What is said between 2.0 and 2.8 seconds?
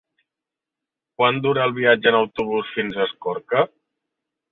en autobús